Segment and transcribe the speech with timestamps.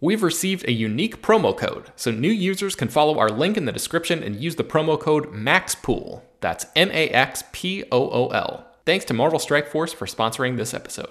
[0.00, 3.72] We've received a unique promo code, so new users can follow our link in the
[3.72, 6.22] description and use the promo code MAXPOOL.
[6.40, 8.64] That's M A X P O O L.
[8.86, 11.10] Thanks to Marvel Strike Force for sponsoring this episode.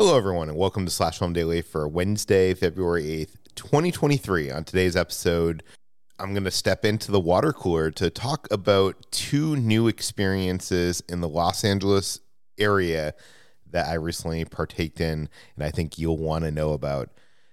[0.00, 4.48] Hello, everyone, and welcome to Slash Film Daily for Wednesday, February 8th, 2023.
[4.48, 5.64] On today's episode,
[6.20, 11.20] I'm going to step into the water cooler to talk about two new experiences in
[11.20, 12.20] the Los Angeles
[12.60, 13.12] area
[13.68, 17.08] that I recently partaked in, and I think you'll want to know about.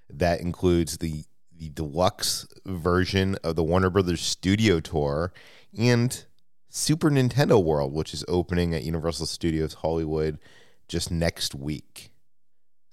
[0.08, 5.34] That includes the the deluxe version of the Warner Brothers Studio Tour
[5.76, 6.26] and
[6.70, 10.38] Super Nintendo World, which is opening at Universal Studios Hollywood
[10.88, 12.12] just next week.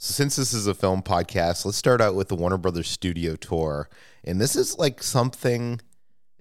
[0.04, 3.36] So, since this is a film podcast, let's start out with the Warner Brothers Studio
[3.36, 3.88] Tour.
[4.24, 5.80] And this is like something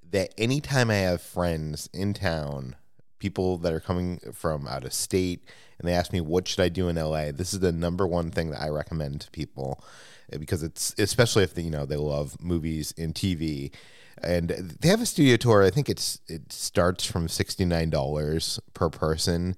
[0.09, 2.75] that anytime I have friends in town,
[3.19, 5.43] people that are coming from out of state,
[5.77, 7.31] and they ask me, what should I do in LA?
[7.31, 9.83] This is the number one thing that I recommend to people
[10.33, 13.71] eh, because it's, especially if, they, you know, they love movies and TV.
[14.23, 15.61] And they have a studio tour.
[15.61, 19.55] I think it's it starts from $69 per person.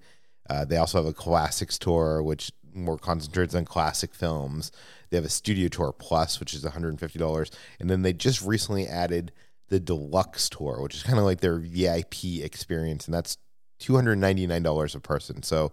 [0.49, 4.71] Uh, they also have a classics tour, which more concentrates on classic films.
[5.09, 7.51] They have a Studio Tour Plus, which is $150.
[7.79, 9.31] And then they just recently added
[9.69, 13.05] the Deluxe Tour, which is kind of like their VIP experience.
[13.05, 13.37] And that's
[13.81, 15.43] $299 a person.
[15.43, 15.71] So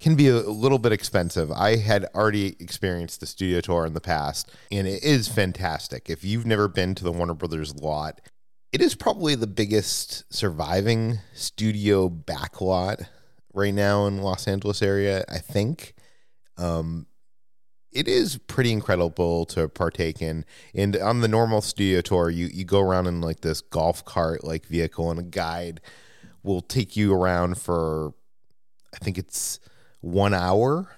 [0.00, 1.52] can be a little bit expensive.
[1.52, 6.08] I had already experienced the studio tour in the past, and it is fantastic.
[6.08, 8.20] If you've never been to the Warner Brothers lot,
[8.72, 13.08] it is probably the biggest surviving studio backlot
[13.52, 15.94] right now in Los Angeles area, I think.
[16.60, 17.06] Um,
[17.92, 20.44] it is pretty incredible to partake in.
[20.74, 24.44] And on the normal studio tour, you you go around in like this golf cart
[24.44, 25.80] like vehicle, and a guide
[26.42, 28.14] will take you around for
[28.94, 29.58] I think it's
[30.00, 30.88] one hour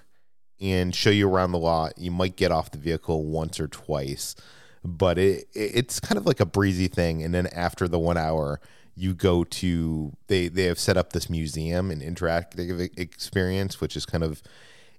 [0.61, 1.97] and show you around the lot.
[1.97, 4.35] You might get off the vehicle once or twice,
[4.83, 7.23] but it it's kind of like a breezy thing.
[7.23, 8.61] And then after the one hour,
[8.95, 14.05] you go to they they have set up this museum and interactive experience, which is
[14.05, 14.43] kind of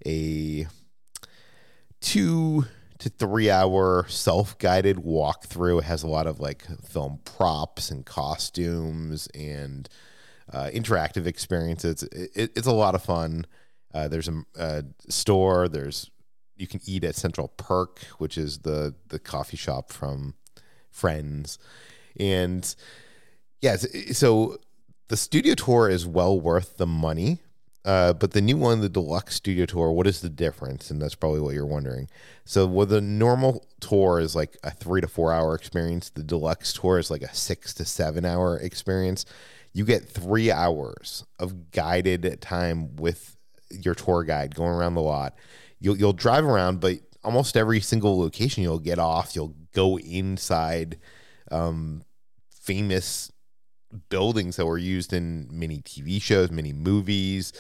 [0.06, 0.66] a
[2.00, 2.65] two
[2.99, 5.81] to three hour self guided walkthrough.
[5.81, 9.88] It has a lot of like film props and costumes and
[10.53, 12.02] uh, interactive experiences.
[12.05, 13.46] It, it's a lot of fun.
[13.93, 15.69] Uh, there's a, a, store.
[15.69, 16.11] There's
[16.56, 20.35] you can eat at Central Perk, which is the the coffee shop from
[20.90, 21.58] Friends,
[22.19, 22.75] and
[23.61, 23.76] yeah.
[23.76, 24.58] So
[25.08, 27.40] the studio tour is well worth the money.
[27.85, 30.91] Uh, but the new one, the deluxe studio tour, what is the difference?
[30.91, 32.09] And that's probably what you're wondering.
[32.47, 36.09] So, well, the normal tour is like a three to four hour experience.
[36.09, 39.27] The deluxe tour is like a six to seven hour experience.
[39.75, 43.37] You get three hours of guided time with
[43.71, 45.35] your tour guide going around the lot.
[45.79, 49.35] You'll you'll drive around, but almost every single location you'll get off.
[49.37, 50.99] You'll go inside
[51.51, 52.03] um,
[52.51, 53.31] famous
[54.08, 57.52] buildings that were used in many TV shows, many movies.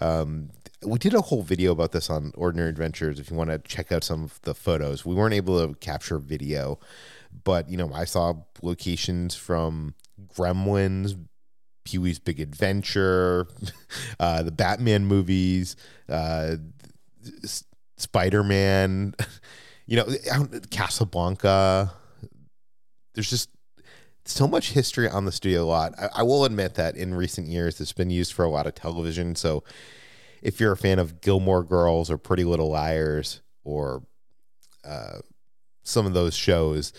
[0.00, 0.50] Um,
[0.84, 3.18] we did a whole video about this on Ordinary Adventures.
[3.18, 6.18] If you want to check out some of the photos, we weren't able to capture
[6.18, 6.78] video,
[7.44, 9.94] but you know, I saw locations from
[10.36, 11.16] Gremlins,
[11.84, 13.46] Pee Wee's Big Adventure,
[14.20, 15.76] uh, the Batman movies,
[16.08, 16.56] uh,
[17.96, 19.14] Spider Man,
[19.86, 20.06] you know,
[20.70, 21.92] Casablanca.
[23.14, 23.48] There's just
[24.26, 25.94] so much history on the studio lot.
[25.98, 28.74] I, I, will admit that in recent years, it's been used for a lot of
[28.74, 29.34] television.
[29.34, 29.64] So
[30.42, 34.02] if you're a fan of Gilmore Girls or Pretty Little Liars or
[34.84, 35.18] uh,
[35.82, 36.92] some of those shows,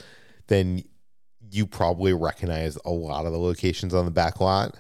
[0.48, 0.84] then
[1.52, 4.78] you probably recognize a lot of the locations on the back lot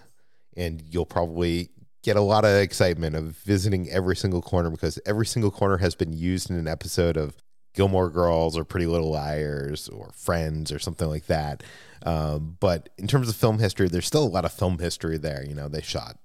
[0.55, 1.69] and you'll probably
[2.03, 5.95] get a lot of excitement of visiting every single corner because every single corner has
[5.95, 7.35] been used in an episode of
[7.77, 11.61] Gilmore Girls or Pretty Little Liars or Friends or something like that.
[12.03, 15.45] Um, but in terms of film history, there's still a lot of film history there.
[15.45, 16.17] You know, they shot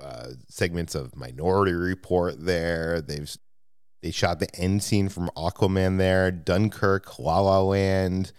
[0.00, 3.00] uh, segments of Minority Report there.
[3.00, 3.34] They've
[4.02, 6.30] they shot the end scene from Aquaman there.
[6.30, 8.32] Dunkirk, La La Land,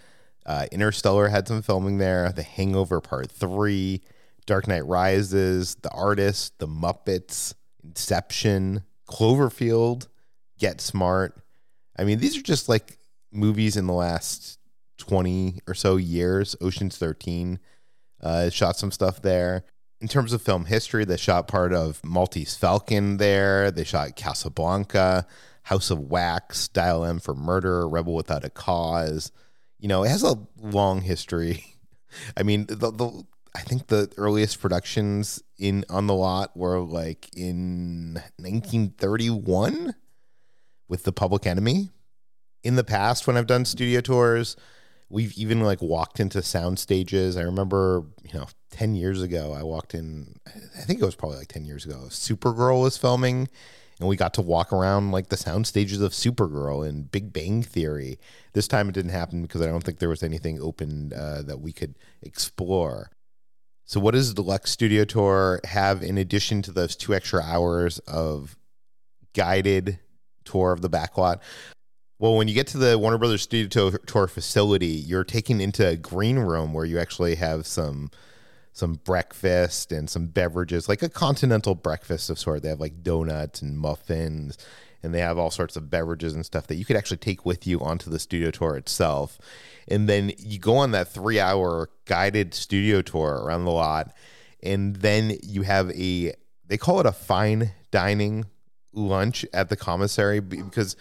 [0.45, 2.31] uh, Interstellar had some filming there.
[2.31, 4.03] The Hangover Part Three,
[4.45, 10.07] Dark Knight Rises, The Artist, The Muppets, Inception, Cloverfield,
[10.59, 11.42] Get Smart.
[11.97, 12.97] I mean, these are just like
[13.31, 14.59] movies in the last
[14.97, 16.55] 20 or so years.
[16.61, 17.59] Ocean's 13
[18.21, 19.63] uh, shot some stuff there.
[20.01, 23.71] In terms of film history, they shot part of Maltese Falcon there.
[23.71, 25.25] They shot Casablanca,
[25.63, 29.31] House of Wax, Dial M for Murder, Rebel Without a Cause.
[29.79, 31.65] You know, it has a long history.
[32.37, 33.23] I mean, the, the
[33.55, 39.93] I think the earliest productions in on the lot were like in 1931
[40.87, 41.89] with the Public Enemy.
[42.63, 44.55] In the past, when I've done studio tours,
[45.09, 47.35] we've even like walked into sound stages.
[47.37, 51.37] I remember, you know, 10 years ago, I walked in, I think it was probably
[51.37, 53.49] like 10 years ago, Supergirl was filming
[53.99, 57.63] and we got to walk around like the sound stages of Supergirl and Big Bang
[57.63, 58.19] Theory.
[58.53, 61.61] This time it didn't happen because I don't think there was anything open uh, that
[61.61, 63.11] we could explore.
[63.85, 67.99] So, what does the Deluxe Studio Tour have in addition to those two extra hours
[67.99, 68.57] of
[69.33, 69.99] guided
[70.43, 71.39] tour of the backlot?
[72.19, 75.97] Well, when you get to the Warner Brothers Studio Tour facility, you're taken into a
[75.97, 78.11] green room where you actually have some
[78.71, 82.63] some breakfast and some beverages, like a continental breakfast of sort.
[82.63, 84.57] They have like donuts and muffins,
[85.03, 87.67] and they have all sorts of beverages and stuff that you could actually take with
[87.67, 89.37] you onto the studio tour itself.
[89.87, 94.15] And then you go on that three hour guided studio tour around the lot,
[94.63, 96.33] and then you have a
[96.65, 98.45] they call it a fine dining
[98.93, 100.95] lunch at the commissary because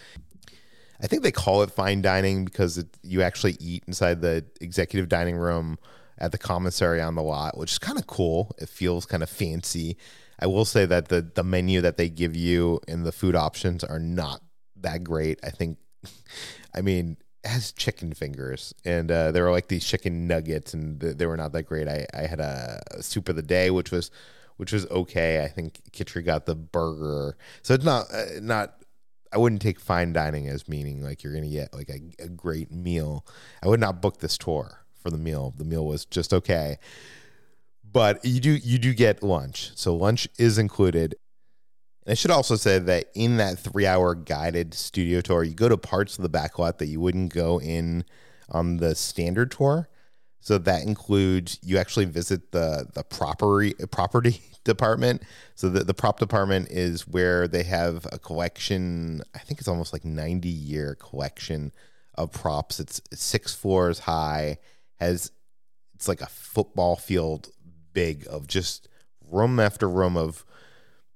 [1.02, 5.08] I think they call it fine dining because it, you actually eat inside the executive
[5.08, 5.78] dining room
[6.18, 8.54] at the commissary on the lot, which is kind of cool.
[8.58, 9.96] It feels kind of fancy.
[10.38, 13.82] I will say that the the menu that they give you and the food options
[13.82, 14.42] are not
[14.76, 15.40] that great.
[15.42, 15.78] I think,
[16.74, 21.26] I mean, has chicken fingers and uh, there were like these chicken nuggets and they
[21.26, 21.88] were not that great.
[21.88, 24.12] I, I had a soup of the day, which was
[24.56, 25.44] which was okay.
[25.44, 28.82] I think Kitri got the burger, so it's not uh, not
[29.32, 32.70] I wouldn't take fine dining as meaning like you're to get like a, a, great
[32.70, 33.24] meal.
[33.62, 35.54] I would not book this tour for the meal.
[35.56, 36.78] The meal was just okay.
[37.90, 39.72] But you do you do get lunch.
[39.74, 41.14] So lunch is included.
[42.06, 46.18] I should also say that in that 3-hour guided studio tour, you go to parts
[46.18, 48.04] of the backlot that you wouldn't go in
[48.50, 49.88] on the standard tour.
[50.42, 55.22] So that includes you actually visit the the property property department.
[55.54, 59.92] So the, the prop department is where they have a collection, I think it's almost
[59.92, 61.72] like 90 year collection
[62.14, 62.80] of props.
[62.80, 64.58] It's, it's six floors high,
[65.00, 65.32] has
[65.94, 67.50] it's like a football field
[67.92, 68.88] big of just
[69.30, 70.44] room after room of,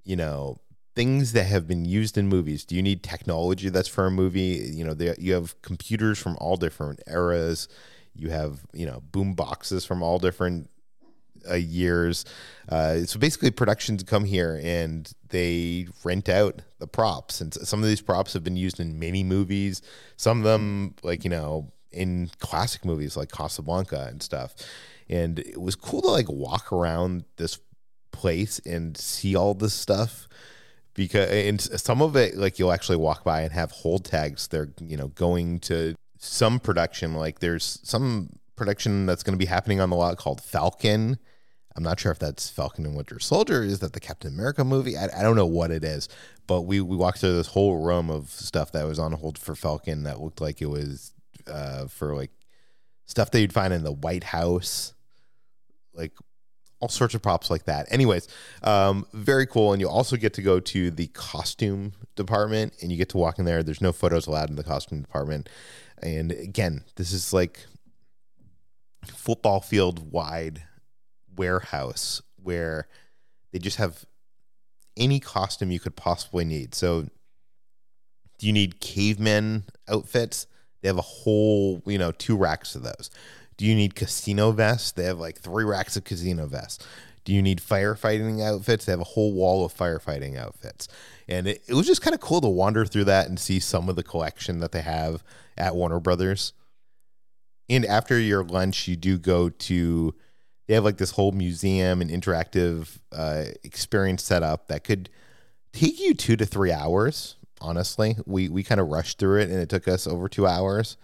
[0.03, 0.59] you know,
[0.95, 2.65] things that have been used in movies.
[2.65, 4.71] Do you need technology that's for a movie?
[4.73, 7.67] You know, they, you have computers from all different eras.
[8.17, 10.69] You have, you know, boom boxes from all different
[11.49, 12.25] uh, years.
[12.69, 17.87] Uh, so basically, productions come here and they rent out the props, and some of
[17.87, 19.81] these props have been used in many movies.
[20.15, 24.55] Some of them, like you know, in classic movies like Casablanca and stuff.
[25.09, 27.59] And it was cool to like walk around this
[28.11, 30.27] place and see all this stuff
[30.93, 34.69] because and some of it like you'll actually walk by and have hold tags they're
[34.81, 39.79] you know going to some production like there's some production that's going to be happening
[39.79, 41.17] on the lot called Falcon.
[41.75, 43.63] I'm not sure if that's Falcon and Winter Soldier.
[43.63, 44.97] Is that the Captain America movie?
[44.97, 46.09] I, I don't know what it is,
[46.47, 49.53] but we, we walked through this whole room of stuff that was on hold for
[49.53, 51.13] Falcon that looked like it was
[51.45, 52.31] uh, for like
[53.05, 54.93] stuff that you'd find in the White House.
[55.93, 56.13] Like
[56.79, 57.87] all sorts of props like that.
[57.91, 58.27] Anyways,
[58.63, 59.73] um, very cool.
[59.73, 63.39] And you also get to go to the costume department and you get to walk
[63.39, 63.63] in there.
[63.63, 65.49] There's no photos allowed in the costume department.
[66.01, 67.65] And again, this is like
[69.05, 70.63] football field wide
[71.35, 72.87] warehouse where
[73.51, 74.05] they just have
[74.95, 76.75] any costume you could possibly need.
[76.75, 77.07] So,
[78.39, 80.47] do you need cavemen outfits?
[80.81, 83.09] They have a whole, you know, two racks of those.
[83.57, 84.91] Do you need casino vests?
[84.91, 86.85] They have like three racks of casino vests.
[87.27, 88.85] Do you need firefighting outfits?
[88.85, 90.87] They have a whole wall of firefighting outfits.
[91.27, 93.89] And it, it was just kind of cool to wander through that and see some
[93.89, 95.25] of the collection that they have
[95.57, 96.53] at Warner Brothers.
[97.67, 100.15] And after your lunch, you do go to,
[100.67, 105.09] they have like this whole museum and interactive uh, experience set up that could
[105.73, 107.35] take you two to three hours.
[107.59, 110.95] Honestly, we, we kind of rushed through it and it took us over two hours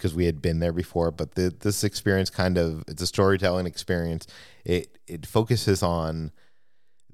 [0.00, 1.10] because we had been there before.
[1.10, 4.26] But the, this experience kind of it's a storytelling experience.
[4.64, 6.32] It it focuses on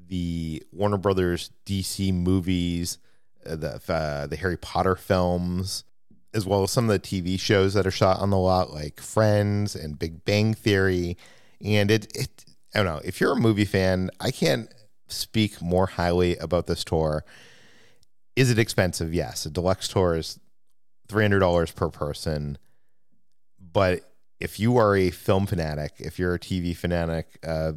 [0.08, 2.98] the Warner Brothers DC movies,
[3.44, 5.84] uh, the uh, the Harry Potter films,
[6.32, 9.00] as well as some of the TV shows that are shot on the lot, like
[9.00, 11.16] Friends and Big Bang Theory.
[11.64, 14.72] And it it I don't know if you're a movie fan, I can't
[15.08, 17.24] speak more highly about this tour.
[18.36, 19.12] Is it expensive?
[19.12, 20.38] Yes, a deluxe tour is
[21.08, 22.58] three hundred dollars per person
[23.76, 27.72] but if you are a film fanatic, if you're a TV fanatic, uh,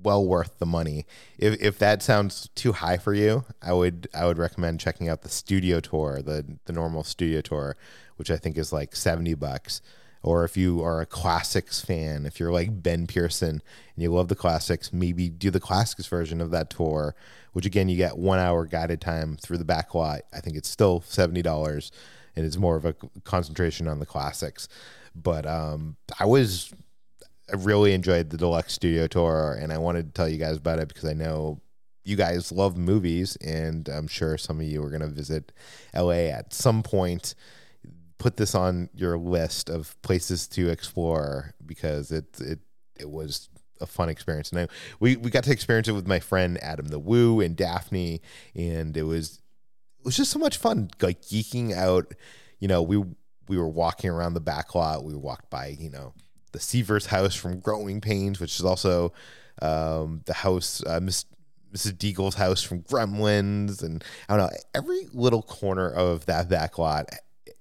[0.00, 1.06] well worth the money.
[1.38, 5.22] If if that sounds too high for you, I would I would recommend checking out
[5.22, 7.76] the studio tour, the the normal studio tour,
[8.14, 9.82] which I think is like seventy bucks.
[10.22, 13.60] Or if you are a classics fan, if you're like Ben Pearson
[13.94, 17.16] and you love the classics, maybe do the classics version of that tour,
[17.54, 20.20] which again you get one hour guided time through the back lot.
[20.32, 21.90] I think it's still seventy dollars,
[22.36, 24.68] and it's more of a concentration on the classics.
[25.14, 26.72] But um, I was
[27.52, 30.78] I really enjoyed the deluxe studio tour, and I wanted to tell you guys about
[30.78, 31.60] it because I know
[32.04, 35.52] you guys love movies, and I'm sure some of you are going to visit
[35.94, 37.34] LA at some point.
[38.18, 42.60] Put this on your list of places to explore because it it
[42.98, 43.48] it was
[43.80, 44.68] a fun experience, and I,
[45.00, 48.22] we we got to experience it with my friend Adam the Woo and Daphne,
[48.54, 49.40] and it was
[50.04, 52.12] was just so much fun, like geeking out.
[52.60, 53.02] You know, we
[53.48, 55.04] we were walking around the back lot.
[55.04, 56.14] We walked by, you know,
[56.52, 59.12] the Seavers house from Growing Pains, which is also
[59.60, 61.26] um, the house, uh, Miss,
[61.72, 61.92] Mrs.
[61.92, 63.82] Deagle's house from Gremlins.
[63.82, 67.08] And I don't know, every little corner of that back lot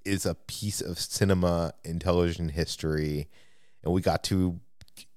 [0.05, 3.29] is a piece of cinema and television history.
[3.83, 4.59] And we got to,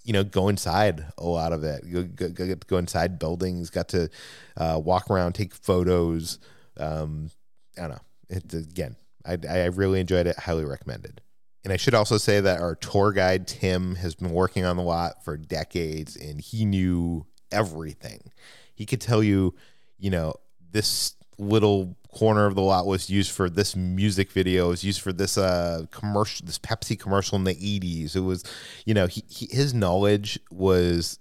[0.04, 1.84] you know, go inside a lot of it.
[1.92, 4.08] Go, go, go inside buildings, got to
[4.56, 6.38] uh, walk around, take photos.
[6.78, 7.30] Um,
[7.76, 8.00] I don't know.
[8.28, 10.38] It, again, I, I really enjoyed it.
[10.38, 11.20] Highly recommended.
[11.64, 14.84] And I should also say that our tour guide, Tim, has been working on the
[14.84, 18.30] lot for decades and he knew everything.
[18.74, 19.54] He could tell you,
[19.98, 20.34] you know,
[20.70, 25.00] this little corner of the lot was used for this music video, it was used
[25.00, 28.14] for this uh commercial, this Pepsi commercial in the 80s.
[28.14, 28.44] It was,
[28.84, 31.18] you know, he, he his knowledge was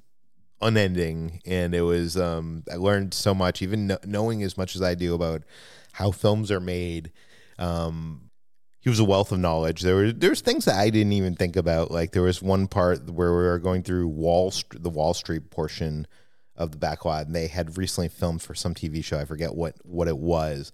[0.61, 4.95] unending and it was um I learned so much even knowing as much as I
[4.95, 5.43] do about
[5.93, 7.11] how films are made
[7.57, 8.29] um,
[8.79, 9.81] he was a wealth of knowledge.
[9.81, 11.89] There were there's things that I didn't even think about.
[11.89, 16.05] Like there was one part where we were going through Wall the Wall Street portion
[16.55, 19.19] of the backlot, and they had recently filmed for some TV show.
[19.19, 20.71] I forget what what it was,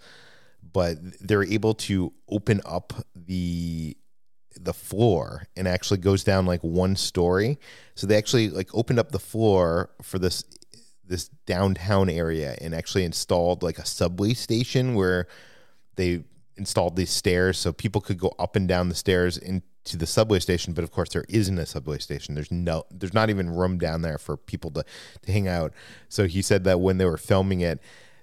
[0.74, 3.96] but they're able to open up the
[4.60, 7.60] the floor and actually goes down like one story.
[7.96, 10.44] So they actually like opened up the floor for this
[11.06, 15.28] this downtown area and actually installed like a subway station where
[15.98, 16.24] they
[16.56, 17.58] installed these stairs.
[17.58, 20.92] So people could go up and down the stairs into the subway station but of
[20.92, 22.36] course there isn't a subway station.
[22.36, 24.86] There's no there's not even room down there for people to,
[25.24, 25.74] to hang out.
[26.08, 27.80] So he said that when they were filming it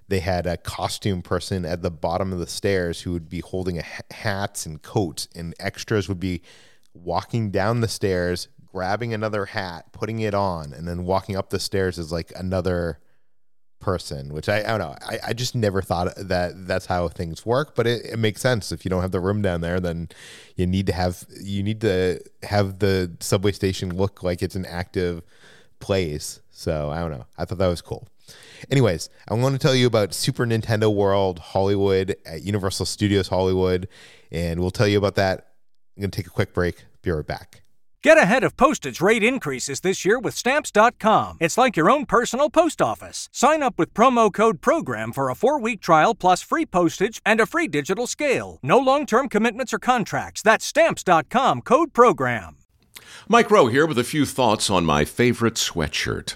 [0.09, 3.79] they had a costume person at the bottom of the stairs who would be holding
[3.79, 6.41] a hats and coats and extras would be
[6.93, 11.59] walking down the stairs grabbing another hat putting it on and then walking up the
[11.59, 12.99] stairs as like another
[13.79, 14.95] person, which I, I don't know.
[15.01, 18.71] I, I just never thought that that's how things work, but it, it makes sense.
[18.71, 20.09] If you don't have the room down there, then
[20.55, 24.65] you need to have you need to have the subway station look like it's an
[24.65, 25.21] active
[25.79, 26.41] place.
[26.51, 27.25] So I don't know.
[27.37, 28.07] I thought that was cool.
[28.69, 33.87] Anyways, I want to tell you about Super Nintendo World Hollywood at Universal Studios Hollywood,
[34.31, 35.47] and we'll tell you about that.
[35.95, 36.85] I'm going to take a quick break.
[37.01, 37.61] Be right back.
[38.01, 41.35] Get ahead of postage rate increases this year with Stamps.com.
[41.41, 43.27] It's like your own personal post office.
[43.33, 47.41] Sign up with promo code PROGRAM for a four week trial plus free postage and
[47.41, 48.57] a free digital scale.
[48.63, 50.41] No long term commitments or contracts.
[50.41, 52.55] That's Stamps.com code PROGRAM.
[53.27, 56.35] Mike Rowe here with a few thoughts on my favorite sweatshirt.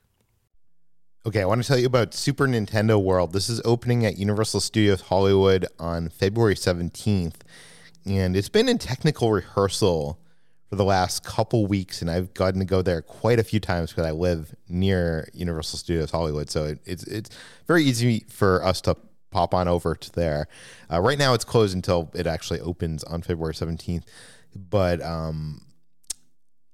[1.23, 3.31] Okay, I want to tell you about Super Nintendo World.
[3.31, 7.35] This is opening at Universal Studios Hollywood on February 17th,
[8.07, 10.19] and it's been in technical rehearsal
[10.67, 13.91] for the last couple weeks, and I've gotten to go there quite a few times
[13.91, 16.49] because I live near Universal Studios Hollywood.
[16.49, 17.29] So it, it's it's
[17.67, 18.97] very easy for us to
[19.29, 20.47] pop on over to there.
[20.91, 24.05] Uh, right now, it's closed until it actually opens on February 17th,
[24.55, 25.61] but um,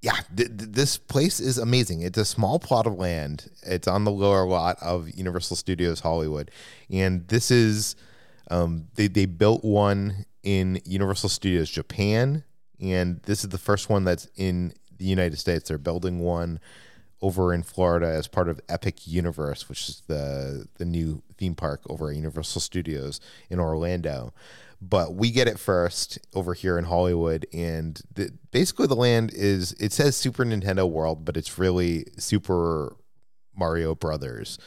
[0.00, 2.02] yeah, th- th- this place is amazing.
[2.02, 3.50] It's a small plot of land.
[3.62, 6.50] It's on the lower lot of Universal Studios Hollywood,
[6.90, 7.96] and this is
[8.50, 12.44] um, they they built one in Universal Studios Japan,
[12.80, 15.68] and this is the first one that's in the United States.
[15.68, 16.60] They're building one
[17.20, 21.80] over in Florida as part of Epic Universe, which is the the new theme park
[21.88, 24.32] over at Universal Studios in Orlando
[24.80, 27.46] but we get it first over here in Hollywood.
[27.52, 32.96] And the, basically, the land is it says Super Nintendo World, but it's really Super
[33.56, 34.58] Mario Brothers.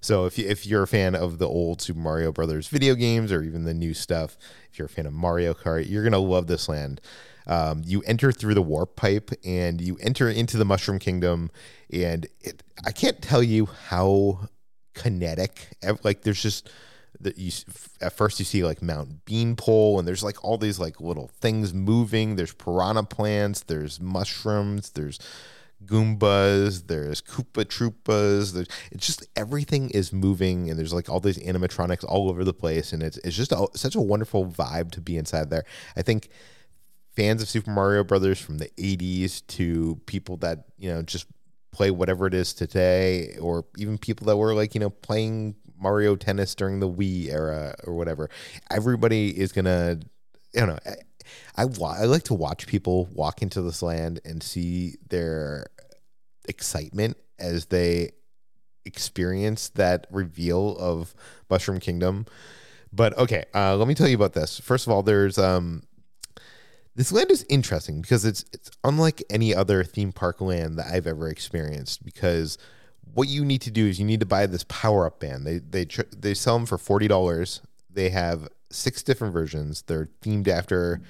[0.00, 3.32] So if you, if you're a fan of the old Super Mario Brothers video games
[3.32, 4.36] or even the new stuff,
[4.70, 7.00] if you're a fan of Mario Kart, you're gonna love this land.
[7.48, 11.50] Um, you enter through the warp pipe and you enter into the Mushroom Kingdom,
[11.92, 14.48] and it, I can't tell you how
[14.94, 15.76] kinetic.
[16.04, 16.70] Like there's just
[17.20, 17.52] that you
[18.00, 21.72] at first you see like Mount Beanpole and there's like all these like little things
[21.72, 22.36] moving.
[22.36, 25.18] There's piranha plants, there's mushrooms, there's
[25.84, 28.52] Goombas, there's Koopa Troopas.
[28.52, 32.54] There's it's just everything is moving and there's like all these animatronics all over the
[32.54, 35.64] place and it's it's just a, such a wonderful vibe to be inside there.
[35.96, 36.28] I think
[37.16, 41.26] fans of Super Mario Brothers from the 80s to people that, you know, just
[41.76, 46.16] play whatever it is today or even people that were like, you know, playing Mario
[46.16, 48.30] Tennis during the Wii era or whatever.
[48.70, 50.00] Everybody is gonna,
[50.54, 54.94] you know, I, I, I like to watch people walk into this land and see
[55.10, 55.66] their
[56.48, 58.12] excitement as they
[58.86, 61.14] experience that reveal of
[61.50, 62.24] Mushroom Kingdom.
[62.90, 64.60] But okay, uh, let me tell you about this.
[64.60, 65.82] First of all, there's um,
[66.96, 71.06] this land is interesting because it's it's unlike any other theme park land that I've
[71.06, 72.56] ever experienced because
[73.14, 75.46] what you need to do is you need to buy this power up band.
[75.46, 77.60] They they they sell them for forty dollars.
[77.90, 79.82] They have six different versions.
[79.82, 81.02] They're themed after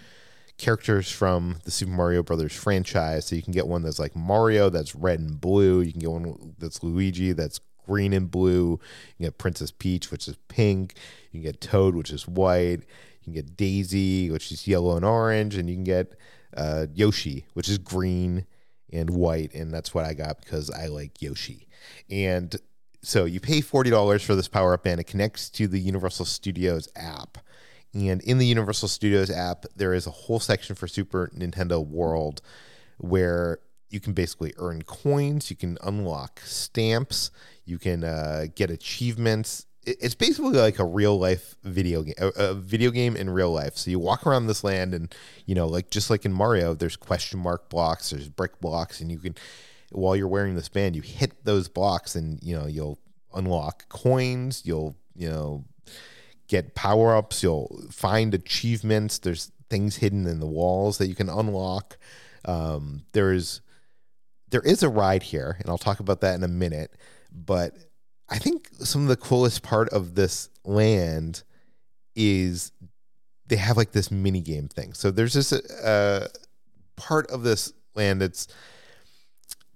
[0.58, 3.26] characters from the Super Mario Brothers franchise.
[3.26, 5.82] So you can get one that's like Mario, that's red and blue.
[5.82, 8.72] You can get one that's Luigi, that's green and blue.
[8.72, 8.78] You
[9.18, 10.94] can get Princess Peach, which is pink.
[11.30, 12.80] You can get Toad, which is white.
[13.26, 16.14] You can get Daisy, which is yellow and orange, and you can get
[16.56, 18.46] uh, Yoshi, which is green
[18.92, 19.52] and white.
[19.52, 21.66] And that's what I got because I like Yoshi.
[22.08, 22.54] And
[23.02, 25.00] so you pay $40 for this power up band.
[25.00, 27.38] It connects to the Universal Studios app.
[27.94, 32.42] And in the Universal Studios app, there is a whole section for Super Nintendo World
[32.98, 33.58] where
[33.90, 37.30] you can basically earn coins, you can unlock stamps,
[37.64, 39.66] you can uh, get achievements.
[39.86, 43.76] It's basically like a real life video game, a, video game in real life.
[43.76, 46.96] So you walk around this land, and you know, like just like in Mario, there's
[46.96, 49.36] question mark blocks, there's brick blocks, and you can
[49.92, 52.98] while you're wearing this band, you hit those blocks and you know you'll
[53.34, 55.64] unlock coins, you'll you know
[56.48, 59.18] get power ups, you'll find achievements.
[59.18, 61.98] There's things hidden in the walls that you can unlock.
[62.44, 63.60] Um, there's
[64.50, 66.92] there is a ride here, and I'll talk about that in a minute.
[67.32, 67.74] But
[68.28, 71.42] I think some of the coolest part of this land
[72.14, 72.72] is
[73.46, 74.92] they have like this mini game thing.
[74.94, 76.28] So there's this uh,
[76.96, 78.48] part of this land that's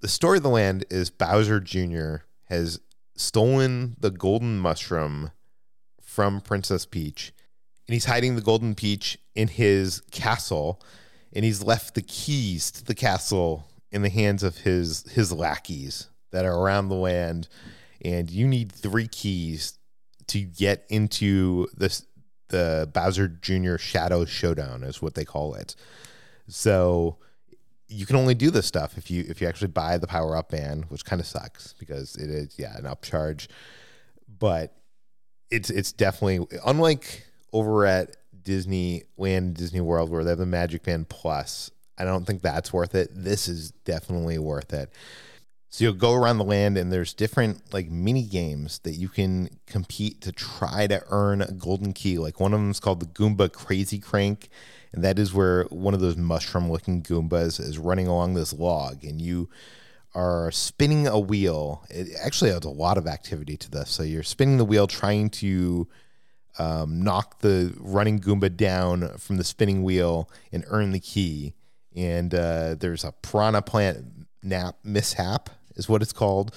[0.01, 2.25] the story of the land is Bowser Jr.
[2.45, 2.81] has
[3.17, 5.31] stolen the golden mushroom
[6.01, 7.33] from Princess Peach,
[7.87, 10.81] and he's hiding the golden peach in his castle,
[11.33, 16.09] and he's left the keys to the castle in the hands of his his lackeys
[16.33, 17.49] that are around the land,
[18.05, 19.79] and you need three keys
[20.29, 22.07] to get into this
[22.49, 23.77] the Bowser Jr.
[23.77, 25.77] Shadow Showdown is what they call it.
[26.49, 27.19] So
[27.89, 30.51] you can only do this stuff if you if you actually buy the power up
[30.51, 33.49] band, which kind of sucks because it is yeah an upcharge,
[34.39, 34.77] but
[35.51, 41.09] it's it's definitely unlike over at Disneyland, Disney World, where they have the Magic Band
[41.09, 41.71] Plus.
[41.99, 43.11] I don't think that's worth it.
[43.13, 44.91] This is definitely worth it.
[45.72, 49.48] So you'll go around the land and there's different like mini games that you can
[49.66, 52.18] compete to try to earn a golden key.
[52.18, 54.48] Like one of them is called the Goomba Crazy Crank,
[54.92, 59.04] and that is where one of those mushroom looking Goombas is running along this log
[59.04, 59.48] and you
[60.12, 61.85] are spinning a wheel.
[61.88, 63.90] It actually has a lot of activity to this.
[63.90, 65.87] So you're spinning the wheel trying to
[66.59, 71.54] um, knock the running Goomba down from the spinning wheel and earn the key.
[71.94, 74.04] And uh, there's a piranha plant
[74.42, 75.50] nap mishap
[75.81, 76.55] is what it's called,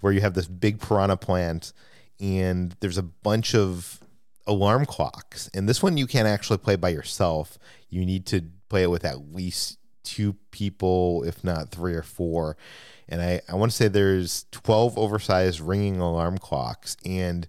[0.00, 1.72] where you have this big piranha plant
[2.20, 4.00] and there's a bunch of
[4.46, 5.48] alarm clocks.
[5.54, 7.58] And this one you can't actually play by yourself.
[7.88, 12.56] You need to play it with at least two people, if not three or four.
[13.08, 17.48] And I, I want to say there's 12 oversized ringing alarm clocks and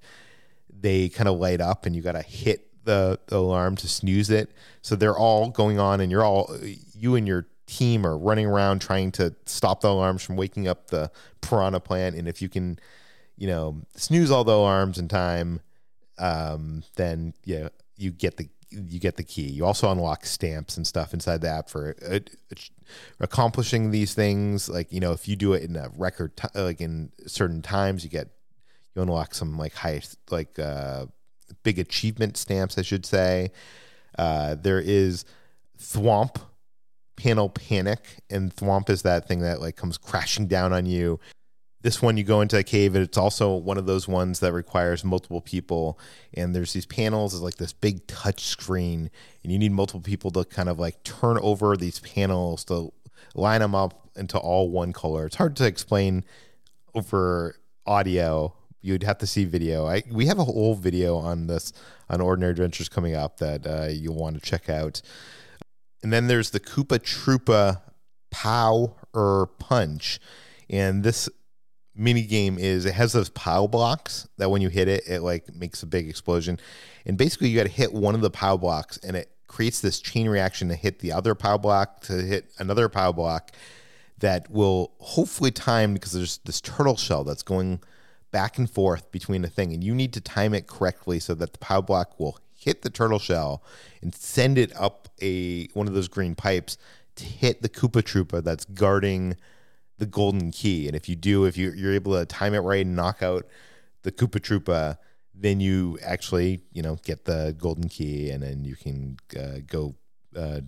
[0.69, 4.29] they kind of light up and you got to hit the, the alarm to snooze
[4.29, 4.51] it.
[4.81, 6.55] So they're all going on and you're all,
[6.93, 10.87] you and your team are running around trying to stop the alarms from waking up
[10.87, 12.15] the piranha plant.
[12.15, 12.79] And if you can,
[13.37, 15.61] you know, snooze all the alarms in time,
[16.17, 19.47] um, then yeah, you get the you get the key.
[19.47, 22.19] You also unlock stamps and stuff inside the app for uh,
[23.19, 24.69] accomplishing these things.
[24.69, 28.03] Like you know, if you do it in a record, t- like in certain times,
[28.03, 28.29] you get
[28.95, 31.05] you unlock some like high like uh,
[31.63, 33.51] big achievement stamps, I should say.
[34.17, 35.25] Uh, there is
[35.77, 36.37] Thwomp
[37.15, 37.99] panel panic,
[38.29, 41.19] and Thwomp is that thing that like comes crashing down on you.
[41.81, 44.53] This one, you go into a cave, and it's also one of those ones that
[44.53, 45.99] requires multiple people.
[46.33, 49.11] And there's these panels, is like this big touch screen,
[49.43, 52.91] and you need multiple people to kind of like turn over these panels to
[53.35, 55.27] line them up into all one color.
[55.27, 56.25] It's hard to explain
[56.95, 58.55] over audio.
[58.81, 59.85] You'd have to see video.
[59.87, 61.71] I we have a whole video on this
[62.09, 65.01] on Ordinary Adventures coming up that uh, you'll want to check out.
[66.05, 67.81] And then there's the Koopa Troopa
[68.29, 70.19] Pow or Punch.
[70.69, 71.27] And this
[71.95, 75.51] mini game is it has those pow blocks that when you hit it, it like
[75.55, 76.59] makes a big explosion.
[77.07, 79.99] And basically you got to hit one of the pow blocks and it creates this
[79.99, 83.51] chain reaction to hit the other pow block to hit another pow block
[84.19, 87.81] that will hopefully time because there's this turtle shell that's going
[88.29, 91.53] back and forth between the thing and you need to time it correctly so that
[91.53, 93.63] the pow block will hit the turtle shell
[94.01, 96.77] and send it up a one of those green pipes
[97.15, 99.37] to hit the Koopa Troopa that's guarding
[99.99, 100.87] the golden key.
[100.87, 103.45] And if you do, if you, you're able to time it right and knock out
[104.01, 104.97] the Koopa Troopa,
[105.35, 109.93] then you actually, you know, get the golden key and then you can uh, go
[110.35, 110.61] uh,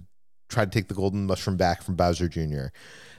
[0.50, 2.68] try to take the golden mushroom back from Bowser Jr.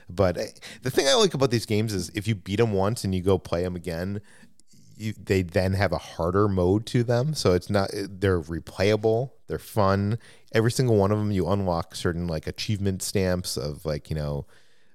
[0.09, 0.43] But uh,
[0.83, 3.21] the thing I like about these games is if you beat them once and you
[3.21, 4.21] go play them again,
[4.99, 7.33] you, they then have a harder mode to them.
[7.33, 10.19] So it's not they're replayable, they're fun.
[10.51, 14.45] Every single one of them, you unlock certain like achievement stamps of like you know,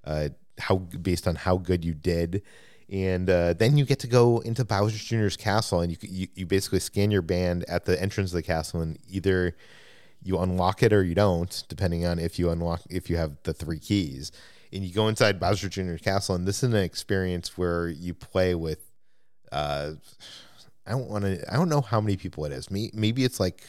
[0.04, 2.42] uh, how based on how good you did,
[2.90, 6.46] and uh, then you get to go into Bowser Jr.'s castle, and you, you you
[6.46, 9.56] basically scan your band at the entrance of the castle, and either
[10.22, 13.54] you unlock it or you don't, depending on if you unlock if you have the
[13.54, 14.32] three keys.
[14.72, 18.56] And you go inside Bowser Jr.'s castle, and this is an experience where you play
[18.56, 18.83] with
[19.54, 19.92] uh,
[20.86, 21.44] I don't want to.
[21.50, 22.70] I don't know how many people it is.
[22.70, 23.62] Maybe it's like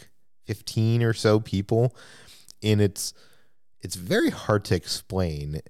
[0.45, 1.95] fifteen or so people,
[2.63, 3.13] and it's
[3.82, 5.62] it's very hard to explain.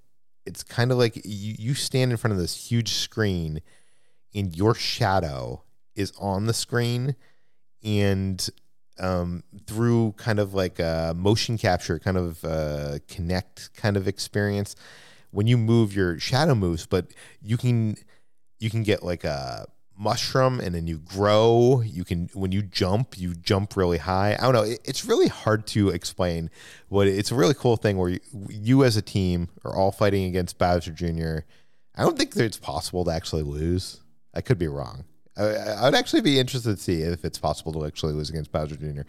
[0.46, 3.62] It's kind of like you you stand in front of this huge screen,
[4.34, 5.64] and your shadow
[5.96, 7.16] is on the screen,
[7.84, 8.50] and
[8.98, 14.76] um, through kind of like a motion capture, kind of a Kinect kind of experience.
[15.32, 17.08] When you move, your shadow moves, but
[17.42, 17.98] you can
[18.60, 23.18] you can get like a mushroom and then you grow you can when you jump
[23.18, 24.36] you jump really high.
[24.38, 26.50] I don't know it, it's really hard to explain
[26.92, 30.26] but it's a really cool thing where you, you, as a team are all fighting
[30.26, 31.40] against bowser jr
[31.96, 34.02] i don't think that it's possible to actually lose.
[34.34, 35.06] I could be wrong.
[35.38, 38.76] I, would actually be interested to see if it's possible to actually lose against bowser
[38.76, 39.02] jr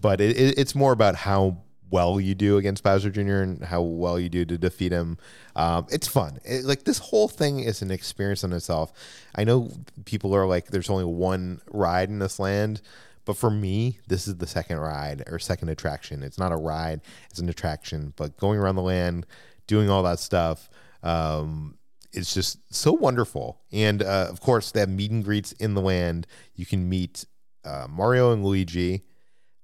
[0.00, 1.58] but it, it, it's more about how
[1.94, 3.42] well you do against Bowser Jr.
[3.42, 5.16] and how well you do to defeat him.
[5.54, 6.40] Um, it's fun.
[6.44, 8.92] It, like this whole thing is an experience in itself.
[9.36, 9.70] I know
[10.04, 12.82] people are like, there's only one ride in this land,
[13.24, 16.24] but for me, this is the second ride or second attraction.
[16.24, 18.12] It's not a ride; it's an attraction.
[18.16, 19.24] But going around the land,
[19.68, 20.68] doing all that stuff.
[21.04, 21.78] Um,
[22.12, 23.60] it's just so wonderful.
[23.70, 26.26] And uh, of course, they have meet and greets in the land.
[26.56, 27.24] You can meet
[27.64, 29.04] uh, Mario and Luigi,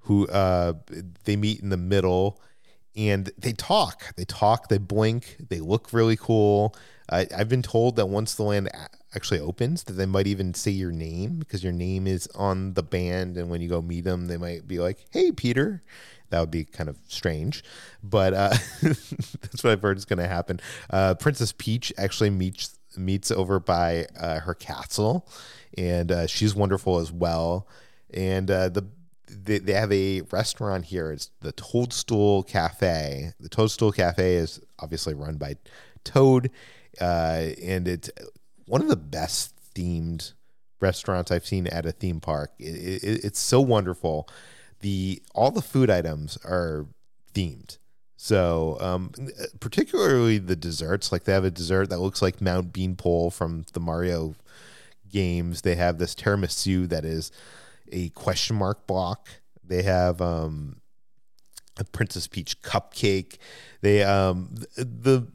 [0.00, 0.74] who uh,
[1.24, 2.40] they meet in the middle,
[2.96, 4.14] and they talk.
[4.16, 4.68] They talk.
[4.68, 5.36] They blink.
[5.48, 6.74] They look really cool.
[7.10, 8.70] I, I've been told that once the land
[9.14, 12.82] actually opens, that they might even say your name because your name is on the
[12.82, 15.82] band, and when you go meet them, they might be like, "Hey, Peter."
[16.30, 17.64] That would be kind of strange,
[18.04, 20.60] but uh, that's what I've heard is going to happen.
[20.88, 25.28] Uh, Princess Peach actually meets meets over by uh, her castle,
[25.76, 27.66] and uh, she's wonderful as well.
[28.12, 28.86] And uh, the
[29.30, 31.12] they, they have a restaurant here.
[31.12, 33.32] It's the Toadstool Cafe.
[33.38, 35.56] The Toadstool Cafe is obviously run by
[36.04, 36.50] Toad,
[37.00, 38.10] uh, and it's
[38.66, 40.32] one of the best themed
[40.80, 42.52] restaurants I've seen at a theme park.
[42.58, 44.28] It, it, it's so wonderful.
[44.80, 46.86] The all the food items are
[47.34, 47.78] themed.
[48.16, 49.12] So, um,
[49.60, 53.80] particularly the desserts, like they have a dessert that looks like Mount Beanpole from the
[53.80, 54.34] Mario
[55.10, 55.62] games.
[55.62, 57.32] They have this tiramisu that is
[57.92, 59.28] a question mark block.
[59.64, 60.80] They have um,
[61.78, 63.38] a Princess Peach cupcake.
[63.80, 65.28] They um, the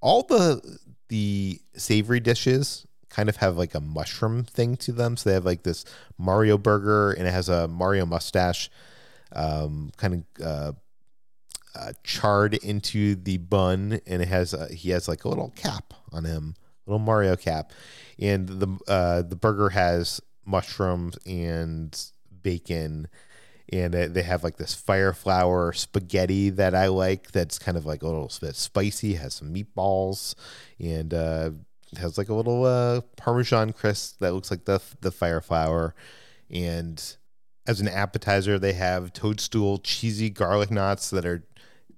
[0.00, 5.16] all the the savory dishes kind of have like a mushroom thing to them.
[5.16, 5.84] So they have like this
[6.18, 8.70] Mario burger, and it has a Mario mustache,
[9.32, 10.46] um, kind of.
[10.46, 10.72] Uh,
[11.78, 15.92] uh, charred into the bun, and it has a, he has like a little cap
[16.10, 16.54] on him,
[16.86, 17.70] little Mario cap,
[18.18, 21.98] and the uh, the burger has mushrooms and
[22.42, 23.08] bacon,
[23.72, 25.12] and they have like this fire
[25.72, 27.32] spaghetti that I like.
[27.32, 30.34] That's kind of like a little bit spicy, has some meatballs,
[30.78, 31.50] and uh,
[31.98, 35.94] has like a little uh, Parmesan crisp that looks like the the fire
[36.50, 37.16] and
[37.66, 41.42] as an appetizer, they have toadstool cheesy garlic knots that are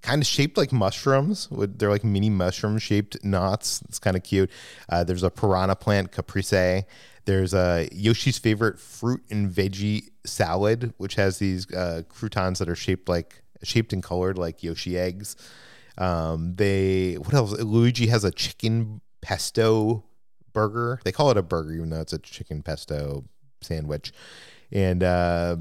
[0.01, 1.47] kind of shaped like mushrooms.
[1.51, 3.81] They're like mini mushroom shaped knots.
[3.87, 4.49] It's kind of cute.
[4.87, 6.85] Uh, there's a piranha plant caprese.
[7.29, 12.75] There's a Yoshi's favorite fruit and veggie salad, which has these uh, croutons that are
[12.75, 15.35] shaped like shaped and colored like Yoshi eggs.
[15.99, 17.51] Um, they what else?
[17.51, 20.03] Luigi has a chicken pesto
[20.53, 21.01] burger.
[21.03, 23.25] They call it a burger, even though it's a chicken pesto
[23.61, 24.11] sandwich.
[24.71, 25.57] And uh,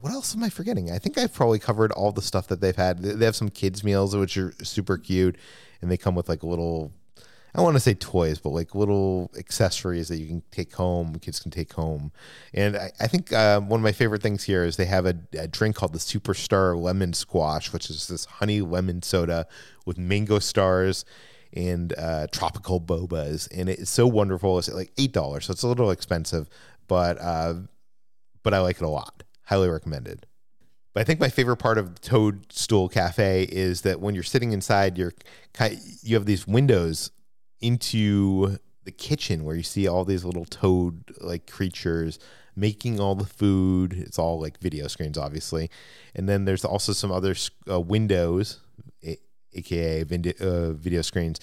[0.00, 0.90] what else am I forgetting?
[0.90, 3.02] I think I've probably covered all the stuff that they've had.
[3.02, 5.36] They have some kids meals which are super cute,
[5.82, 6.90] and they come with like little.
[7.54, 11.38] I want to say toys, but like little accessories that you can take home, kids
[11.38, 12.10] can take home.
[12.54, 15.14] And I, I think uh, one of my favorite things here is they have a,
[15.38, 19.46] a, drink called the Superstar Lemon Squash, which is this honey lemon soda
[19.84, 21.04] with mango stars
[21.52, 23.48] and uh, tropical bobas.
[23.54, 24.58] And it's so wonderful.
[24.58, 26.48] It's like $8, so it's a little expensive,
[26.88, 27.54] but uh,
[28.42, 29.24] but I like it a lot.
[29.44, 30.26] Highly recommended.
[30.94, 34.96] But I think my favorite part of Toadstool Cafe is that when you're sitting inside,
[34.96, 35.12] you're
[36.02, 37.10] you have these windows
[37.62, 42.18] into the kitchen where you see all these little toad like creatures
[42.54, 43.94] making all the food.
[43.94, 45.70] It's all like video screens, obviously,
[46.14, 47.34] and then there's also some other
[47.70, 48.60] uh, windows,
[49.54, 51.40] aka video, uh, video screens,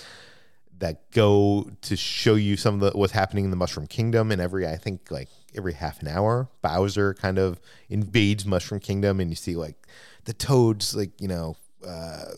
[0.77, 4.31] that go to show you some of the what's happening in the Mushroom Kingdom.
[4.31, 9.19] And every I think like every half an hour, Bowser kind of invades Mushroom Kingdom,
[9.19, 9.87] and you see like
[10.25, 11.55] the toads, like you know,
[11.85, 12.33] uh,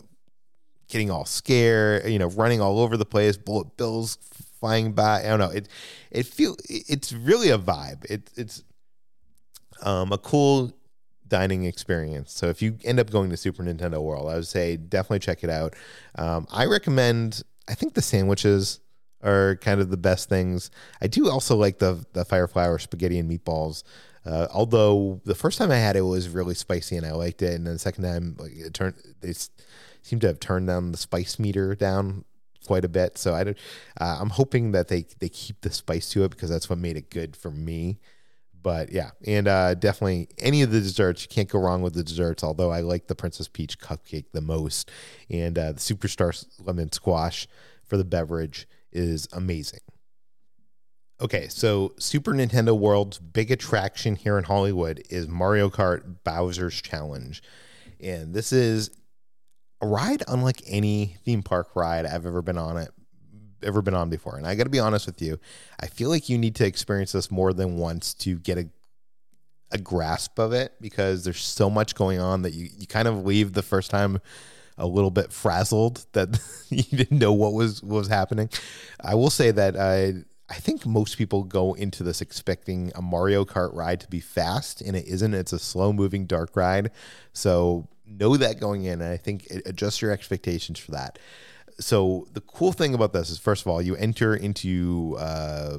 [0.92, 4.18] getting all scared, you know, running all over the place, bullet bills
[4.60, 5.20] flying by.
[5.20, 5.48] I don't know.
[5.50, 5.68] It
[6.10, 8.04] it feel it's really a vibe.
[8.10, 8.62] It, it's
[9.82, 10.70] um, a cool
[11.26, 12.34] dining experience.
[12.34, 15.42] So if you end up going to Super Nintendo World, I would say definitely check
[15.42, 15.74] it out.
[16.14, 17.42] Um, I recommend.
[17.68, 18.80] I think the sandwiches
[19.22, 20.70] are kind of the best things.
[21.00, 23.82] I do also like the the fire flower spaghetti and meatballs.
[24.26, 27.54] Uh, although the first time I had it was really spicy and I liked it,
[27.54, 29.32] and then the second time like it turned they
[30.02, 32.24] seem to have turned down the spice meter down
[32.66, 33.18] quite a bit.
[33.18, 36.68] So I uh, I'm hoping that they they keep the spice to it because that's
[36.68, 37.98] what made it good for me.
[38.62, 42.04] But yeah, and uh, definitely any of the desserts you can't go wrong with the
[42.04, 42.44] desserts.
[42.44, 44.90] Although I like the Princess Peach cupcake the most,
[45.28, 47.48] and uh, the Superstar lemon squash
[47.82, 49.80] for the beverage is amazing.
[51.20, 57.40] Okay, so Super Nintendo World's big attraction here in Hollywood is Mario Kart Bowser's Challenge.
[58.00, 58.90] And this is
[59.82, 62.90] a ride unlike any theme park ride I've ever been on it
[63.64, 64.36] ever been on before.
[64.36, 65.38] And I got to be honest with you,
[65.80, 68.68] I feel like you need to experience this more than once to get a
[69.74, 73.24] a grasp of it because there's so much going on that you, you kind of
[73.24, 74.20] leave the first time
[74.76, 78.50] a little bit frazzled that you didn't know what was what was happening.
[79.00, 83.46] I will say that I I think most people go into this expecting a Mario
[83.46, 85.32] Kart ride to be fast, and it isn't.
[85.32, 86.90] It's a slow moving dark ride.
[87.32, 89.00] So know that going in.
[89.00, 91.18] And I think adjust your expectations for that.
[91.80, 95.78] So the cool thing about this is, first of all, you enter into uh,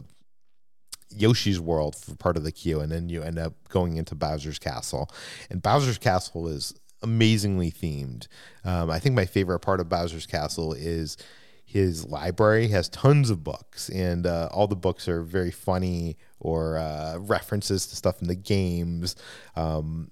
[1.12, 4.60] Yoshi's World for part of the queue, and then you end up going into Bowser's
[4.60, 5.10] Castle.
[5.50, 8.28] And Bowser's Castle is amazingly themed.
[8.64, 11.18] Um, I think my favorite part of Bowser's Castle is
[11.66, 16.78] his library has tons of books, and uh, all the books are very funny or
[16.78, 19.16] uh, references to stuff in the games.
[19.56, 20.12] Um,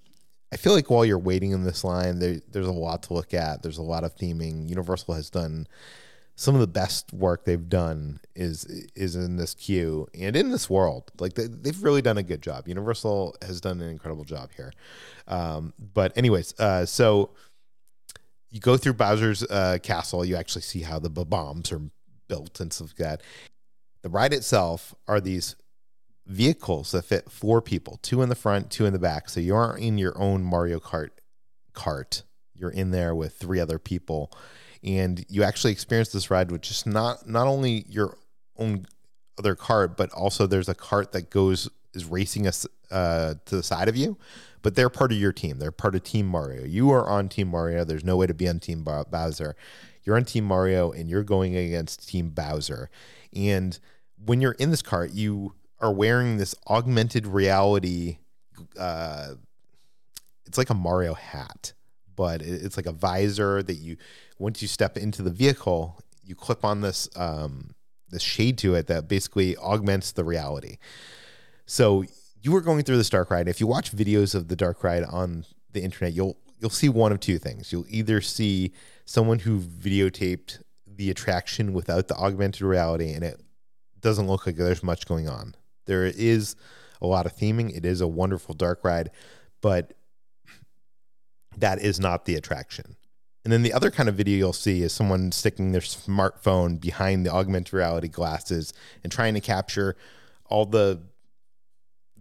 [0.51, 3.33] I feel like while you're waiting in this line, there, there's a lot to look
[3.33, 3.63] at.
[3.63, 4.69] There's a lot of theming.
[4.69, 5.67] Universal has done
[6.35, 10.69] some of the best work they've done is is in this queue and in this
[10.69, 11.11] world.
[11.19, 12.67] Like they, have really done a good job.
[12.67, 14.73] Universal has done an incredible job here.
[15.27, 17.31] Um, but anyways, uh, so
[18.49, 20.25] you go through Bowser's uh, castle.
[20.25, 21.81] You actually see how the bombs are
[22.27, 23.21] built and stuff like that.
[24.01, 25.55] The ride itself are these
[26.31, 29.29] vehicles that fit four people, two in the front, two in the back.
[29.29, 31.09] So you aren't in your own Mario Kart
[31.73, 32.23] cart.
[32.55, 34.31] You're in there with three other people,
[34.83, 38.17] and you actually experience this ride with just not not only your
[38.57, 38.85] own
[39.37, 43.63] other cart, but also there's a cart that goes is racing us uh, to the
[43.63, 44.17] side of you,
[44.61, 45.59] but they're part of your team.
[45.59, 46.63] They're part of Team Mario.
[46.63, 47.83] You are on Team Mario.
[47.83, 49.55] There's no way to be on Team Bowser.
[50.03, 52.89] You're on Team Mario, and you're going against Team Bowser.
[53.33, 53.77] And
[54.23, 58.19] when you're in this cart, you are wearing this augmented reality.
[58.77, 59.33] Uh,
[60.45, 61.73] it's like a Mario hat,
[62.15, 63.97] but it's like a visor that you
[64.37, 67.71] once you step into the vehicle, you clip on this um,
[68.09, 70.77] this shade to it that basically augments the reality.
[71.65, 72.03] So
[72.41, 73.47] you were going through this dark ride.
[73.47, 77.11] If you watch videos of the dark ride on the internet, you'll you'll see one
[77.11, 77.71] of two things.
[77.71, 78.73] You'll either see
[79.05, 83.41] someone who videotaped the attraction without the augmented reality and it
[84.01, 85.55] doesn't look like there's much going on.
[85.85, 86.55] There is
[87.01, 87.75] a lot of theming.
[87.75, 89.11] It is a wonderful dark ride,
[89.61, 89.93] but
[91.57, 92.95] that is not the attraction.
[93.43, 97.25] And then the other kind of video you'll see is someone sticking their smartphone behind
[97.25, 98.71] the augmented reality glasses
[99.03, 99.95] and trying to capture
[100.45, 101.01] all the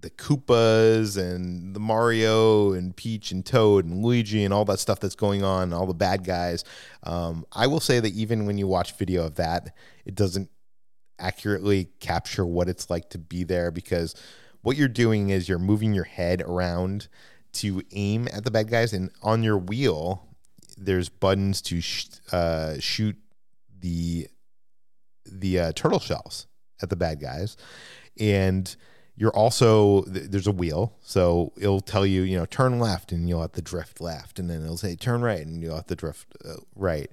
[0.00, 4.98] the Koopas and the Mario and Peach and Toad and Luigi and all that stuff
[4.98, 6.64] that's going on, all the bad guys.
[7.02, 9.74] Um, I will say that even when you watch video of that,
[10.06, 10.48] it doesn't
[11.20, 14.14] accurately capture what it's like to be there because
[14.62, 17.09] what you're doing is you're moving your head around
[17.52, 20.26] to aim at the bad guys and on your wheel
[20.80, 23.16] there's buttons to sh- uh, shoot
[23.80, 24.26] the
[25.26, 26.46] the uh, turtle shells
[26.83, 27.56] at the bad guys.
[28.18, 28.74] And
[29.16, 33.42] you're also there's a wheel so it'll tell you you know turn left and you'll
[33.42, 34.38] have to drift left.
[34.38, 37.11] And then it'll say turn right and you'll have to drift uh, right.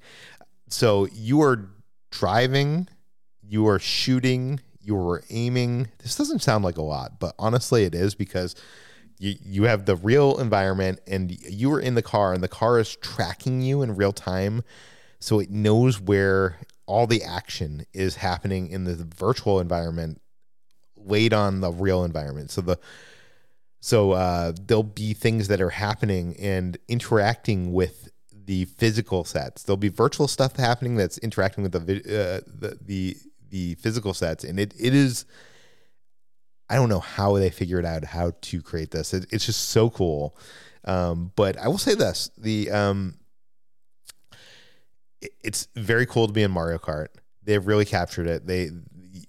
[0.69, 1.69] So you are
[2.11, 2.87] driving
[3.47, 5.89] you are shooting, you are aiming.
[5.99, 8.55] This doesn't sound like a lot, but honestly, it is because
[9.19, 12.79] you, you have the real environment and you are in the car and the car
[12.79, 14.63] is tracking you in real time.
[15.19, 20.21] So it knows where all the action is happening in the virtual environment
[20.95, 22.51] laid on the real environment.
[22.51, 22.79] So the
[23.79, 29.63] so uh, there'll be things that are happening and interacting with the physical sets.
[29.63, 33.17] There'll be virtual stuff happening that's interacting with the uh, the, the
[33.49, 35.25] the physical sets, and it it is.
[36.69, 39.13] I don't know how they figured out how to create this.
[39.13, 40.37] It, it's just so cool.
[40.83, 43.15] Um, but I will say this: the um,
[45.21, 47.07] it, it's very cool to be in Mario Kart.
[47.43, 48.47] They've really captured it.
[48.47, 48.69] They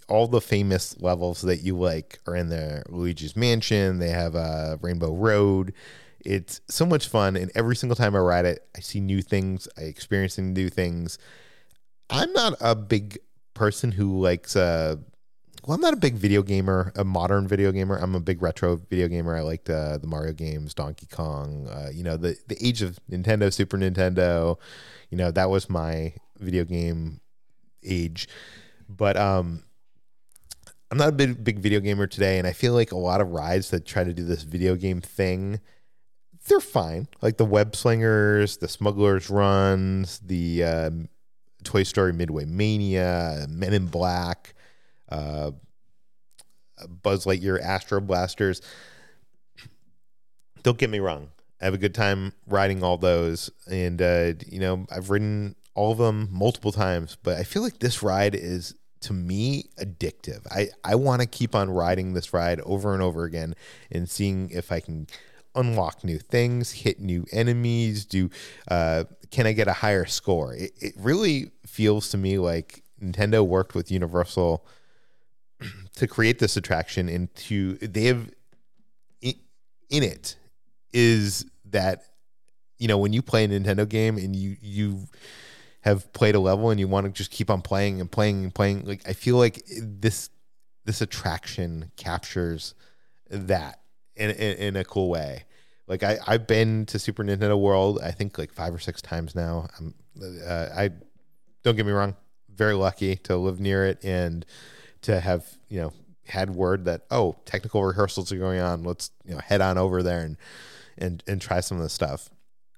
[0.08, 2.82] all the famous levels that you like are in there.
[2.88, 3.98] Luigi's Mansion.
[3.98, 5.74] They have a uh, Rainbow Road.
[6.24, 9.68] It's so much fun, and every single time I ride it, I see new things.
[9.78, 11.18] I experience new things.
[12.10, 13.18] I'm not a big
[13.58, 14.96] person who likes uh
[15.66, 17.96] well, I'm not a big video gamer, a modern video gamer.
[17.96, 19.36] I'm a big retro video gamer.
[19.36, 22.98] I liked uh, the Mario games, Donkey Kong, uh, you know, the the age of
[23.10, 24.56] Nintendo, Super Nintendo.
[25.10, 27.20] You know, that was my video game
[27.84, 28.28] age.
[28.88, 29.64] But um
[30.90, 33.30] I'm not a big big video gamer today, and I feel like a lot of
[33.30, 35.60] rides that try to do this video game thing,
[36.46, 37.08] they're fine.
[37.20, 41.08] Like the Web Slingers, the Smugglers Runs, the um,
[41.68, 44.54] Toy Story Midway Mania, Men in Black,
[45.10, 45.50] uh,
[46.88, 48.62] Buzz Lightyear Astro Blasters.
[50.62, 51.28] Don't get me wrong.
[51.60, 53.50] I have a good time riding all those.
[53.70, 57.80] And, uh, you know, I've ridden all of them multiple times, but I feel like
[57.80, 60.46] this ride is to me addictive.
[60.50, 63.54] I, I want to keep on riding this ride over and over again
[63.90, 65.06] and seeing if I can
[65.58, 68.30] unlock new things, hit new enemies, do
[68.70, 70.54] uh, can I get a higher score?
[70.54, 74.64] It, it really feels to me like Nintendo worked with Universal
[75.96, 78.30] to create this attraction and to they have
[79.20, 79.34] in,
[79.90, 80.36] it
[80.92, 82.04] is that
[82.78, 85.06] you know when you play a Nintendo game and you you
[85.82, 88.54] have played a level and you want to just keep on playing and playing and
[88.54, 90.30] playing like I feel like this
[90.84, 92.74] this attraction captures
[93.30, 93.80] that
[94.16, 95.44] in, in, in a cool way.
[95.88, 99.34] Like I, I've been to Super Nintendo World, I think like five or six times
[99.34, 99.68] now.
[99.78, 99.94] I'm,
[100.46, 100.90] uh, I
[101.64, 102.14] don't get me wrong,
[102.54, 104.44] very lucky to live near it and
[105.02, 105.92] to have, you know,
[106.26, 108.84] had word that, oh, technical rehearsals are going on.
[108.84, 110.36] Let's, you know, head on over there and,
[110.98, 112.28] and, and try some of the stuff.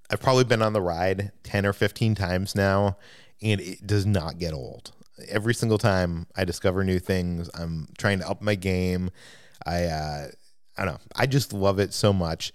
[0.08, 2.96] I've probably been on the ride 10 or 15 times now
[3.42, 4.92] and it does not get old.
[5.28, 9.10] Every single time I discover new things, I'm trying to up my game.
[9.66, 10.28] I, uh,
[10.78, 11.00] I don't know.
[11.16, 12.52] I just love it so much.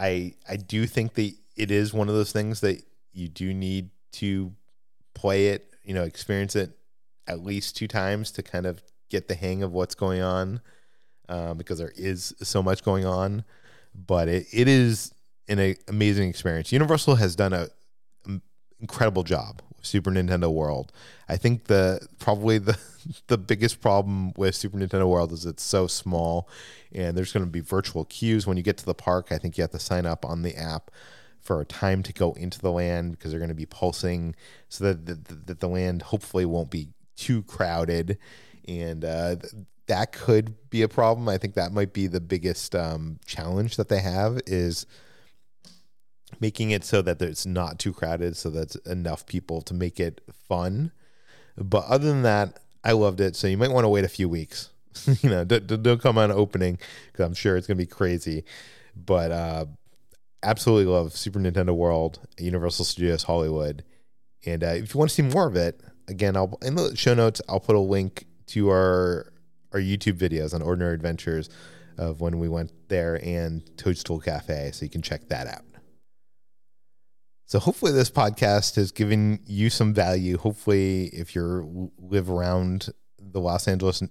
[0.00, 2.82] I I do think that it is one of those things that
[3.12, 4.52] you do need to
[5.14, 6.70] play it, you know, experience it
[7.26, 10.60] at least two times to kind of get the hang of what's going on,
[11.28, 13.44] um, because there is so much going on.
[13.94, 15.12] But it, it is
[15.48, 16.72] an amazing experience.
[16.72, 17.68] Universal has done a
[18.80, 20.92] incredible job Super Nintendo World.
[21.28, 22.78] I think the probably the
[23.26, 26.48] the biggest problem with Super Nintendo World is it's so small,
[26.92, 29.28] and there's going to be virtual queues when you get to the park.
[29.30, 30.90] I think you have to sign up on the app
[31.40, 34.34] for a time to go into the land because they're going to be pulsing,
[34.68, 38.18] so that the, that the land hopefully won't be too crowded,
[38.68, 39.36] and uh,
[39.86, 41.28] that could be a problem.
[41.28, 44.86] I think that might be the biggest um, challenge that they have is
[46.38, 50.20] making it so that it's not too crowded, so that's enough people to make it
[50.48, 50.92] fun.
[51.56, 53.36] But other than that, I loved it.
[53.36, 54.70] So you might want to wait a few weeks.
[55.22, 58.44] you know, don't, don't come on opening because I'm sure it's going to be crazy.
[58.96, 59.66] But uh,
[60.42, 63.84] absolutely love Super Nintendo World, Universal Studios Hollywood.
[64.46, 67.14] And uh, if you want to see more of it, again, I'll in the show
[67.14, 69.32] notes I'll put a link to our
[69.72, 71.48] our YouTube videos on Ordinary Adventures
[71.96, 75.69] of when we went there and Toadstool Cafe, so you can check that out.
[77.50, 80.38] So hopefully this podcast has given you some value.
[80.38, 84.04] Hopefully, if you live around the Los Angeles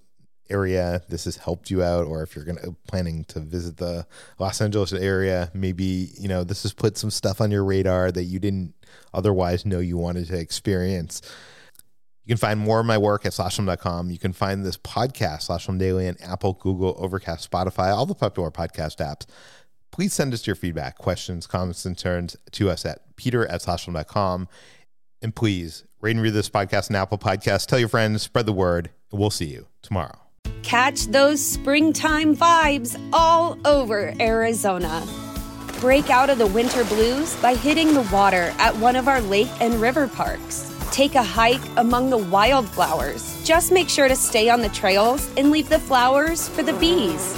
[0.49, 2.05] area, this has helped you out.
[2.05, 4.05] Or if you're gonna planning to visit the
[4.39, 8.25] Los Angeles area, maybe you know this has put some stuff on your radar that
[8.25, 8.73] you didn't
[9.13, 11.21] otherwise know you wanted to experience.
[12.25, 14.11] You can find more of my work at slashfilm.com.
[14.11, 18.13] You can find this podcast, Slash Film Daily, in Apple, Google, Overcast, Spotify, all the
[18.13, 19.25] popular podcast apps
[19.91, 24.47] please send us your feedback, questions, comments, and concerns to us at peter at slashfilm.com.
[25.21, 27.65] And please rate and read this podcast on Apple Podcasts.
[27.65, 30.17] Tell your friends, spread the word, and we'll see you tomorrow.
[30.63, 35.05] Catch those springtime vibes all over Arizona.
[35.79, 39.49] Break out of the winter blues by hitting the water at one of our lake
[39.61, 40.73] and river parks.
[40.91, 43.41] Take a hike among the wildflowers.
[43.45, 47.37] Just make sure to stay on the trails and leave the flowers for the bees.